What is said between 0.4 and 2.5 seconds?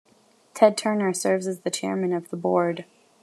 Ted Turner serves as the chairman of the